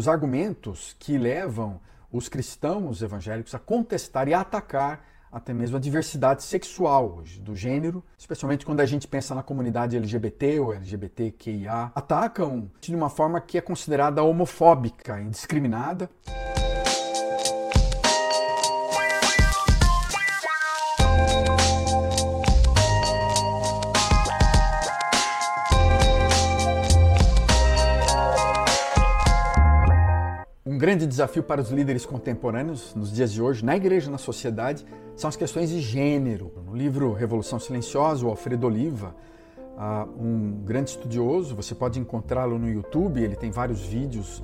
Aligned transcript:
os 0.00 0.08
argumentos 0.08 0.96
que 0.98 1.18
levam 1.18 1.78
os 2.10 2.26
cristãos 2.26 3.02
evangélicos 3.02 3.54
a 3.54 3.58
contestar 3.58 4.26
e 4.28 4.34
a 4.34 4.40
atacar 4.40 5.04
até 5.30 5.52
mesmo 5.52 5.76
a 5.76 5.80
diversidade 5.80 6.42
sexual 6.42 7.18
hoje, 7.18 7.38
do 7.38 7.54
gênero, 7.54 8.02
especialmente 8.18 8.64
quando 8.64 8.80
a 8.80 8.86
gente 8.86 9.06
pensa 9.06 9.34
na 9.34 9.42
comunidade 9.42 9.96
LGBT 9.96 10.58
ou 10.58 10.74
LGBTQIA, 10.74 11.92
atacam 11.94 12.68
de 12.80 12.96
uma 12.96 13.10
forma 13.10 13.40
que 13.40 13.58
é 13.58 13.60
considerada 13.60 14.24
homofóbica, 14.24 15.20
indiscriminada. 15.20 16.10
Grande 30.80 31.06
desafio 31.06 31.42
para 31.42 31.60
os 31.60 31.68
líderes 31.68 32.06
contemporâneos 32.06 32.94
nos 32.94 33.12
dias 33.12 33.30
de 33.30 33.42
hoje, 33.42 33.62
na 33.62 33.76
igreja, 33.76 34.10
na 34.10 34.16
sociedade, 34.16 34.86
são 35.14 35.28
as 35.28 35.36
questões 35.36 35.68
de 35.68 35.78
gênero. 35.78 36.50
No 36.64 36.74
livro 36.74 37.12
Revolução 37.12 37.60
Silenciosa, 37.60 38.24
o 38.24 38.30
Alfredo 38.30 38.66
Oliva, 38.66 39.14
um 40.18 40.62
grande 40.64 40.92
estudioso, 40.92 41.54
você 41.54 41.74
pode 41.74 42.00
encontrá-lo 42.00 42.58
no 42.58 42.66
YouTube, 42.66 43.22
ele 43.22 43.36
tem 43.36 43.50
vários 43.50 43.82
vídeos 43.82 44.42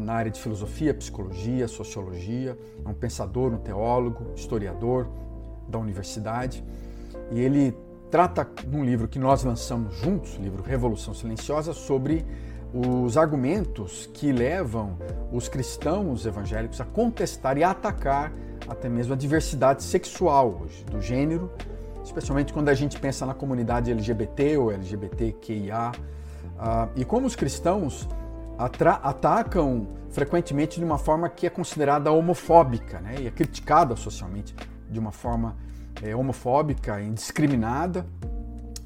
na 0.00 0.14
área 0.14 0.32
de 0.32 0.40
filosofia, 0.40 0.92
psicologia, 0.92 1.68
sociologia, 1.68 2.58
é 2.84 2.88
um 2.88 2.94
pensador, 2.94 3.52
um 3.52 3.58
teólogo, 3.58 4.32
historiador 4.34 5.08
da 5.68 5.78
universidade, 5.78 6.64
e 7.30 7.38
ele 7.38 7.72
trata 8.10 8.44
num 8.66 8.84
livro 8.84 9.06
que 9.06 9.18
nós 9.18 9.44
lançamos 9.44 9.94
juntos, 9.94 10.36
o 10.36 10.42
livro 10.42 10.60
Revolução 10.60 11.14
Silenciosa, 11.14 11.72
sobre 11.72 12.26
os 12.72 13.16
argumentos 13.16 14.08
que 14.14 14.32
levam 14.32 14.96
os 15.30 15.48
cristãos 15.48 16.24
evangélicos 16.24 16.80
a 16.80 16.84
contestar 16.84 17.58
e 17.58 17.64
a 17.64 17.70
atacar 17.70 18.32
até 18.68 18.88
mesmo 18.88 19.12
a 19.12 19.16
diversidade 19.16 19.82
sexual 19.82 20.62
hoje, 20.62 20.84
do 20.84 21.00
gênero, 21.00 21.50
especialmente 22.02 22.52
quando 22.52 22.68
a 22.68 22.74
gente 22.74 22.98
pensa 22.98 23.26
na 23.26 23.34
comunidade 23.34 23.90
LGBT 23.90 24.56
ou 24.56 24.72
LGBTQIA. 24.72 25.92
Uh, 25.92 26.88
e 26.96 27.04
como 27.04 27.26
os 27.26 27.36
cristãos 27.36 28.08
atacam 28.58 29.88
frequentemente 30.10 30.78
de 30.78 30.84
uma 30.84 30.98
forma 30.98 31.28
que 31.28 31.46
é 31.46 31.50
considerada 31.50 32.12
homofóbica 32.12 33.00
né, 33.00 33.16
e 33.20 33.26
é 33.26 33.30
criticada 33.30 33.96
socialmente 33.96 34.54
de 34.88 34.98
uma 34.98 35.10
forma 35.10 35.56
é, 36.02 36.14
homofóbica, 36.14 37.00
indiscriminada. 37.00 38.06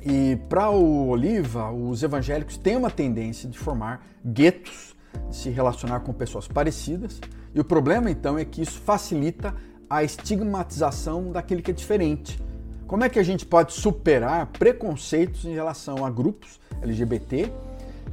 E 0.09 0.37
para 0.49 0.71
o 0.71 1.09
Oliva, 1.09 1.73
os 1.73 2.01
evangélicos 2.01 2.57
têm 2.57 2.77
uma 2.77 2.93
tendência 2.93 3.49
de 3.49 3.59
formar 3.59 4.07
guetos, 4.25 4.95
de 5.29 5.35
se 5.35 5.51
relacionar 5.51 5.99
com 6.01 6.13
pessoas 6.13 6.47
parecidas. 6.47 7.21
E 7.53 7.59
o 7.59 7.65
problema 7.65 8.09
então 8.09 8.39
é 8.39 8.45
que 8.45 8.63
isso 8.63 8.79
facilita 8.79 9.53
a 9.91 10.05
estigmatização 10.05 11.33
daquele 11.33 11.61
que 11.61 11.73
é 11.73 11.75
diferente. 11.75 12.41
Como 12.87 13.03
é 13.03 13.09
que 13.09 13.19
a 13.19 13.23
gente 13.25 13.45
pode 13.45 13.73
superar 13.73 14.47
preconceitos 14.47 15.45
em 15.45 15.55
relação 15.55 16.07
a 16.07 16.11
grupos 16.11 16.61
LGBT 16.81 17.53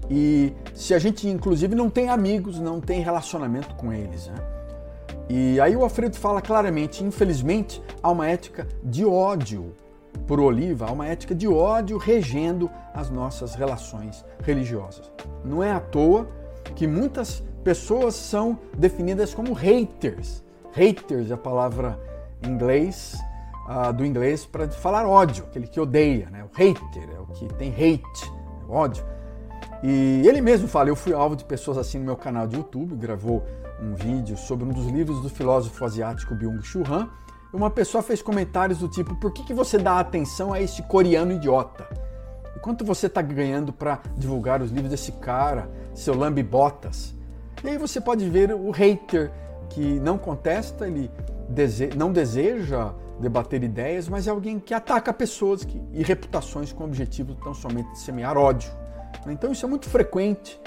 e 0.09 0.52
se 0.73 0.95
a 0.95 1.00
gente 1.00 1.28
inclusive 1.28 1.75
não 1.75 1.91
tem 1.91 2.09
amigos, 2.09 2.59
não 2.59 2.81
tem 2.81 3.02
relacionamento 3.02 3.75
com 3.75 3.94
eles, 3.94 4.25
né? 4.25 4.35
E 5.30 5.61
aí 5.61 5.75
o 5.75 5.83
Alfredo 5.83 6.17
fala 6.17 6.41
claramente, 6.41 7.03
infelizmente, 7.03 7.83
há 8.02 8.09
uma 8.09 8.28
ética 8.28 8.67
de 8.83 9.05
ódio 9.05 9.75
por 10.28 10.39
Oliva, 10.39 10.88
há 10.88 10.92
uma 10.92 11.08
ética 11.08 11.36
de 11.36 11.47
ódio 11.47 11.97
regendo 11.97 12.69
as 12.94 13.09
nossas 13.09 13.56
relações 13.56 14.25
religiosas. 14.42 15.11
Não 15.44 15.61
é 15.61 15.72
à 15.72 15.80
toa 15.80 16.28
que 16.75 16.88
muitas 16.88 17.44
pessoas 17.64 18.16
são 18.16 18.58
definidas 18.78 19.34
como 19.34 19.53
haters. 19.53 20.44
Haters 20.73 21.31
é 21.31 21.34
a 21.34 21.38
palavra 21.38 22.00
em 22.41 22.50
inglês, 22.50 23.17
uh, 23.67 23.94
do 23.94 24.06
inglês 24.06 24.45
para 24.45 24.67
falar 24.69 25.08
ódio, 25.08 25.45
aquele 25.45 25.67
que 25.67 25.79
odeia, 25.79 26.29
né? 26.29 26.44
O 26.44 26.50
hater 26.53 27.09
é 27.16 27.19
o 27.19 27.25
que 27.28 27.47
tem 27.56 27.72
hate, 27.72 28.31
é 28.68 28.72
ódio. 28.72 29.03
E 29.81 30.23
ele 30.25 30.41
mesmo 30.41 30.68
fala, 30.68 30.90
eu 30.90 30.96
fui 30.96 31.13
alvo 31.13 31.35
de 31.35 31.44
pessoas 31.44 31.78
assim 31.78 32.00
no 32.00 32.06
meu 32.06 32.16
canal 32.16 32.47
de 32.47 32.56
YouTube, 32.56 32.96
gravou 32.96 33.44
um 33.81 33.94
vídeo 33.94 34.38
sobre 34.38 34.66
um 34.66 34.69
dos 34.69 34.85
livros 34.88 35.22
do 35.22 35.29
filósofo 35.29 35.84
asiático 35.84 36.34
Byung-Chul 36.34 36.84
Han, 36.90 37.09
uma 37.53 37.69
pessoa 37.69 38.02
fez 38.02 38.22
comentários 38.22 38.80
do 38.80 38.88
tipo: 38.88 39.16
por 39.16 39.31
que, 39.31 39.44
que 39.44 39.53
você 39.53 39.78
dá 39.78 40.00
atenção 40.00 40.52
a 40.52 40.59
este 40.59 40.81
coreano 40.81 41.31
idiota? 41.31 41.88
E 42.56 42.59
quanto 42.59 42.84
você 42.84 43.06
está 43.08 43.22
ganhando 43.22 43.72
para 43.72 44.02
divulgar 44.18 44.62
os 44.62 44.72
livros 44.72 44.90
desse 44.90 45.12
cara, 45.14 45.69
seu 45.94 46.16
lambibotas? 46.16 47.14
E 47.64 47.69
aí 47.69 47.78
você 47.78 48.02
pode 48.02 48.28
ver 48.28 48.53
o 48.53 48.72
hater 48.72 49.31
que 49.69 50.00
não 50.00 50.18
contesta, 50.18 50.88
ele 50.88 51.09
dese 51.47 51.91
não 51.96 52.12
deseja 52.12 52.91
debater 53.19 53.64
ideias, 53.64 54.09
mas 54.09 54.28
é 54.28 54.31
alguém 54.31 54.59
que 54.59 54.74
ataca 54.74 55.14
pessoas 55.14 55.64
que, 55.64 55.81
e 55.94 56.03
reputações 56.03 56.74
com 56.74 56.84
o 56.84 56.88
objetivo 56.88 57.35
tão 57.35 57.53
somente 57.53 57.91
de 57.91 58.00
semear 58.00 58.38
ódio. 58.38 58.72
Então 59.28 59.52
isso 59.52 59.66
é 59.66 59.70
muito 59.70 59.88
frequente 59.88 60.59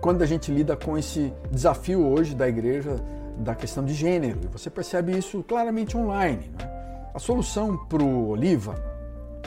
quando 0.00 0.22
a 0.22 0.26
gente 0.26 0.50
lida 0.52 0.76
com 0.76 0.96
esse 0.96 1.32
desafio 1.50 2.06
hoje 2.06 2.34
da 2.34 2.48
igreja 2.48 2.96
da 3.38 3.54
questão 3.54 3.84
de 3.84 3.94
gênero. 3.94 4.40
E 4.44 4.46
você 4.46 4.70
percebe 4.70 5.16
isso 5.16 5.42
claramente 5.42 5.96
online. 5.96 6.50
Né? 6.58 7.10
A 7.14 7.18
solução 7.18 7.76
para 7.76 8.02
o 8.02 8.28
Oliva 8.28 8.74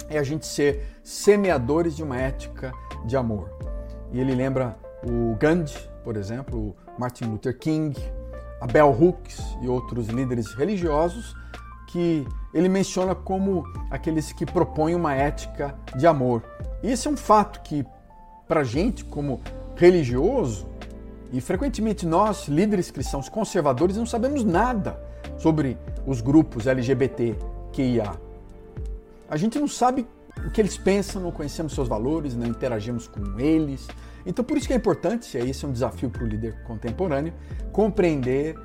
é 0.09 0.17
a 0.17 0.23
gente 0.23 0.45
ser 0.45 0.97
semeadores 1.03 1.95
de 1.95 2.03
uma 2.03 2.17
ética 2.17 2.71
de 3.05 3.15
amor. 3.15 3.49
E 4.11 4.19
ele 4.19 4.35
lembra 4.35 4.77
o 5.03 5.35
Gandhi, 5.35 5.77
por 6.03 6.15
exemplo, 6.15 6.59
o 6.59 6.75
Martin 6.99 7.25
Luther 7.25 7.57
King, 7.57 7.99
a 8.61 8.67
Bell 8.67 8.91
Hooks 8.91 9.41
e 9.61 9.67
outros 9.67 10.07
líderes 10.07 10.53
religiosos 10.53 11.35
que 11.87 12.27
ele 12.53 12.67
menciona 12.67 13.15
como 13.15 13.63
aqueles 13.89 14.31
que 14.33 14.45
propõem 14.45 14.95
uma 14.95 15.13
ética 15.13 15.75
de 15.95 16.05
amor. 16.05 16.43
E 16.83 16.91
esse 16.91 17.07
é 17.07 17.11
um 17.11 17.17
fato 17.17 17.61
que, 17.61 17.85
para 18.47 18.63
gente, 18.63 19.05
como 19.05 19.41
religioso, 19.75 20.67
e 21.31 21.41
frequentemente 21.41 22.05
nós, 22.05 22.47
líderes 22.47 22.91
cristãos 22.91 23.29
conservadores, 23.29 23.97
não 23.97 24.05
sabemos 24.05 24.43
nada 24.43 24.99
sobre 25.37 25.77
os 26.05 26.21
grupos 26.21 26.67
LGBTQIA. 26.67 28.11
A 29.29 29.37
gente 29.37 29.59
não 29.59 29.67
sabe 29.67 30.07
o 30.45 30.51
que 30.51 30.61
eles 30.61 30.77
pensam, 30.77 31.21
não 31.21 31.31
conhecemos 31.31 31.73
seus 31.73 31.87
valores, 31.87 32.35
não 32.35 32.45
interagimos 32.45 33.07
com 33.07 33.39
eles. 33.39 33.87
Então, 34.25 34.43
por 34.43 34.57
isso 34.57 34.67
que 34.67 34.73
é 34.73 34.75
importante, 34.75 35.37
e 35.37 35.49
esse 35.49 35.65
é 35.65 35.67
um 35.67 35.71
desafio 35.71 36.09
para 36.09 36.23
o 36.23 36.27
líder 36.27 36.63
contemporâneo, 36.63 37.33
compreender 37.71 38.55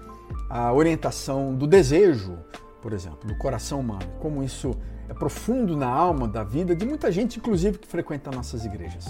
a 0.49 0.73
orientação 0.73 1.55
do 1.55 1.67
desejo, 1.67 2.39
por 2.83 2.93
exemplo, 2.93 3.27
do 3.27 3.37
coração 3.37 3.81
humano, 3.81 4.07
como 4.21 4.43
isso 4.43 4.75
é 5.09 5.15
profundo 5.15 5.77
na 5.77 5.89
alma, 5.89 6.27
da 6.27 6.43
vida 6.45 6.75
de 6.75 6.87
muita 6.87 7.11
gente, 7.11 7.39
inclusive 7.39 7.79
que 7.79 7.87
frequenta 7.87 8.31
nossas 8.31 8.65
igrejas. 8.65 9.07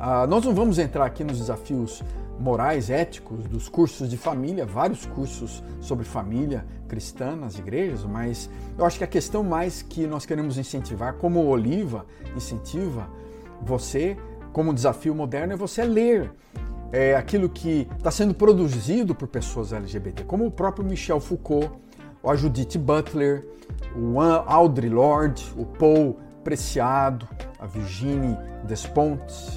Ah, 0.00 0.26
nós 0.26 0.44
não 0.44 0.54
vamos 0.54 0.78
entrar 0.78 1.04
aqui 1.04 1.22
nos 1.24 1.38
desafios 1.38 2.02
morais, 2.38 2.90
éticos 2.90 3.46
dos 3.46 3.68
cursos 3.68 4.08
de 4.08 4.16
família, 4.16 4.66
vários 4.66 5.06
cursos 5.06 5.62
sobre 5.80 6.04
família 6.04 6.64
cristã 6.88 7.36
nas 7.36 7.58
igrejas, 7.58 8.04
mas 8.04 8.50
eu 8.76 8.84
acho 8.84 8.98
que 8.98 9.04
a 9.04 9.08
questão 9.08 9.42
mais 9.42 9.82
que 9.82 10.06
nós 10.06 10.26
queremos 10.26 10.58
incentivar, 10.58 11.14
como 11.14 11.40
o 11.40 11.48
Oliva 11.48 12.04
incentiva 12.36 13.08
você, 13.62 14.16
como 14.52 14.74
desafio 14.74 15.14
moderno, 15.14 15.52
é 15.52 15.56
você 15.56 15.84
ler 15.84 16.32
é, 16.92 17.14
aquilo 17.16 17.48
que 17.48 17.88
está 17.96 18.10
sendo 18.10 18.34
produzido 18.34 19.14
por 19.14 19.28
pessoas 19.28 19.72
LGBT, 19.72 20.24
como 20.24 20.46
o 20.46 20.50
próprio 20.50 20.84
Michel 20.84 21.20
Foucault, 21.20 21.70
a 22.24 22.34
Judith 22.34 22.78
Butler, 22.78 23.46
o 23.96 24.20
Audre 24.20 24.88
Lorde, 24.88 25.44
o 25.56 25.64
Paul 25.64 26.18
Preciado, 26.42 27.28
a 27.64 27.66
Virginie 27.66 28.36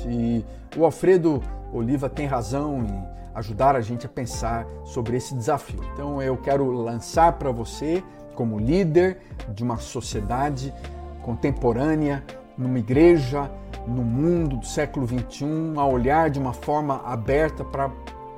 e 0.08 0.46
o 0.78 0.86
Alfredo 0.86 1.44
Oliva 1.74 2.10
tem 2.10 2.26
razão 2.26 2.86
em 2.86 3.04
ajudar 3.36 3.76
a 3.76 3.82
gente 3.82 4.06
a 4.06 4.10
pensar 4.10 4.66
sobre 4.86 5.18
esse 5.18 5.36
desafio. 5.36 5.82
Então 5.94 6.22
eu 6.22 6.38
quero 6.38 6.72
lançar 6.72 7.34
para 7.34 7.52
você, 7.52 8.02
como 8.34 8.58
líder 8.58 9.20
de 9.50 9.62
uma 9.62 9.78
sociedade 9.78 10.74
contemporânea, 11.22 12.24
numa 12.58 12.80
igreja, 12.80 13.52
no 13.86 14.04
mundo 14.04 14.58
do 14.58 14.66
século 14.66 15.06
XXI, 15.06 15.46
a 15.78 15.86
olhar 15.86 16.30
de 16.30 16.40
uma 16.40 16.54
forma 16.54 17.02
aberta 17.04 17.64
para 17.64 17.90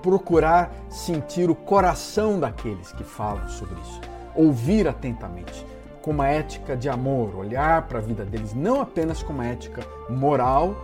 procurar 0.01 0.73
sentir 0.89 1.49
o 1.49 1.55
coração 1.55 2.39
daqueles 2.39 2.91
que 2.91 3.03
falam 3.03 3.47
sobre 3.49 3.79
isso, 3.81 4.01
ouvir 4.35 4.87
atentamente, 4.87 5.65
com 6.09 6.13
uma 6.13 6.27
ética 6.27 6.75
de 6.75 6.89
amor, 6.89 7.35
olhar 7.35 7.83
para 7.83 7.99
a 7.99 8.01
vida 8.01 8.25
deles 8.25 8.51
não 8.55 8.81
apenas 8.81 9.21
com 9.21 9.31
uma 9.31 9.45
ética 9.45 9.85
moral, 10.09 10.75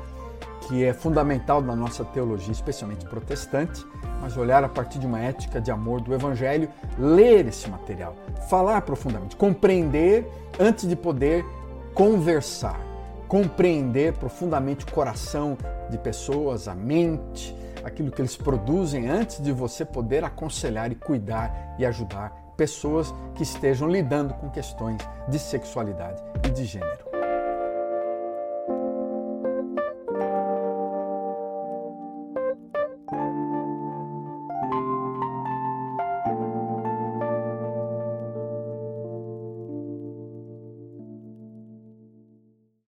que 0.67 0.85
é 0.85 0.93
fundamental 0.93 1.61
na 1.61 1.75
nossa 1.75 2.05
teologia, 2.05 2.51
especialmente 2.51 3.07
protestante, 3.07 3.83
mas 4.21 4.37
olhar 4.37 4.63
a 4.63 4.69
partir 4.69 4.99
de 4.99 5.07
uma 5.07 5.19
ética 5.19 5.59
de 5.59 5.71
amor 5.71 5.99
do 5.99 6.13
Evangelho, 6.13 6.69
ler 6.99 7.47
esse 7.47 7.67
material, 7.67 8.15
falar 8.47 8.81
profundamente, 8.81 9.35
compreender 9.35 10.31
antes 10.59 10.87
de 10.87 10.95
poder 10.95 11.43
conversar, 11.95 12.79
compreender 13.27 14.13
profundamente 14.13 14.85
o 14.85 14.91
coração 14.91 15.57
de 15.89 15.97
pessoas, 15.97 16.67
a 16.67 16.75
mente, 16.75 17.55
aquilo 17.83 18.11
que 18.11 18.21
eles 18.21 18.37
produzem 18.37 19.09
antes 19.09 19.41
de 19.41 19.51
você 19.51 19.83
poder 19.83 20.23
aconselhar 20.23 20.91
e 20.91 20.95
cuidar 20.95 21.75
e 21.79 21.85
ajudar 21.85 22.44
pessoas 22.55 23.13
que 23.35 23.43
estejam 23.43 23.89
lidando 23.89 24.33
com 24.35 24.49
questões 24.49 24.97
de 25.27 25.39
sexualidade 25.39 26.23
e 26.47 26.49
de 26.49 26.65
gênero. 26.65 27.14